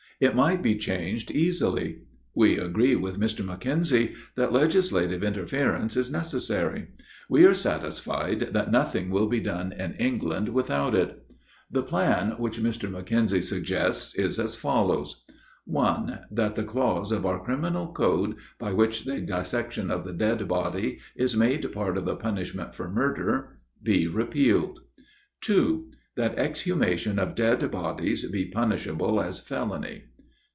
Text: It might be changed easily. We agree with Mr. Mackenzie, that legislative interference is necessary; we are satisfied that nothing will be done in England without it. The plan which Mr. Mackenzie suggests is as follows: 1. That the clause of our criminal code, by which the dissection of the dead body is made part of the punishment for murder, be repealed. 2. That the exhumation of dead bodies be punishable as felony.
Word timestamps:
It 0.19 0.35
might 0.35 0.61
be 0.61 0.75
changed 0.77 1.31
easily. 1.31 2.03
We 2.35 2.59
agree 2.59 2.95
with 2.95 3.19
Mr. 3.19 3.43
Mackenzie, 3.43 4.13
that 4.35 4.53
legislative 4.53 5.23
interference 5.23 5.97
is 5.97 6.11
necessary; 6.11 6.89
we 7.27 7.43
are 7.47 7.55
satisfied 7.55 8.49
that 8.53 8.69
nothing 8.69 9.09
will 9.09 9.25
be 9.27 9.39
done 9.39 9.71
in 9.71 9.93
England 9.95 10.49
without 10.49 10.93
it. 10.93 11.23
The 11.71 11.81
plan 11.81 12.35
which 12.37 12.61
Mr. 12.61 12.87
Mackenzie 12.87 13.41
suggests 13.41 14.13
is 14.13 14.39
as 14.39 14.55
follows: 14.55 15.23
1. 15.65 16.19
That 16.29 16.53
the 16.53 16.65
clause 16.65 17.11
of 17.11 17.25
our 17.25 17.43
criminal 17.43 17.91
code, 17.91 18.35
by 18.59 18.73
which 18.73 19.05
the 19.05 19.21
dissection 19.21 19.89
of 19.89 20.03
the 20.03 20.13
dead 20.13 20.47
body 20.47 20.99
is 21.15 21.35
made 21.35 21.71
part 21.73 21.97
of 21.97 22.05
the 22.05 22.15
punishment 22.15 22.75
for 22.75 22.87
murder, 22.87 23.57
be 23.81 24.05
repealed. 24.05 24.81
2. 25.41 25.89
That 26.15 26.35
the 26.35 26.43
exhumation 26.43 27.17
of 27.17 27.33
dead 27.33 27.71
bodies 27.71 28.29
be 28.29 28.45
punishable 28.45 29.19
as 29.19 29.39
felony. 29.39 30.03